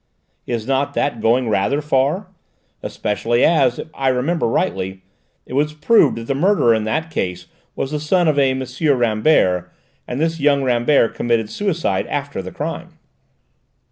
Is 0.47 0.65
not 0.65 0.95
that 0.95 1.21
going 1.21 1.47
rather 1.47 1.79
far? 1.79 2.25
Especially 2.81 3.45
as, 3.45 3.77
if 3.77 3.87
I 3.93 4.07
remember 4.07 4.47
rightly, 4.47 5.03
it 5.45 5.53
was 5.53 5.73
proved 5.75 6.17
that 6.17 6.23
the 6.25 6.33
murderer 6.33 6.73
in 6.73 6.85
that 6.85 7.11
case 7.11 7.45
was 7.75 7.91
the 7.91 7.99
son 7.99 8.27
of 8.27 8.39
a 8.39 8.49
M. 8.49 8.63
Rambert, 8.97 9.71
and 10.07 10.19
this 10.19 10.39
young 10.39 10.63
Rambert 10.63 11.13
committed 11.13 11.51
suicide 11.51 12.07
after 12.07 12.41
the 12.41 12.51
crime?" 12.51 12.97